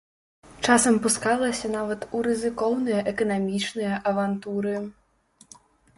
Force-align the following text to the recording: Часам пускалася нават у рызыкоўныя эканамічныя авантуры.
Часам 0.67 0.95
пускалася 1.03 1.71
нават 1.77 2.07
у 2.19 2.23
рызыкоўныя 2.29 3.03
эканамічныя 3.11 3.93
авантуры. 4.13 4.75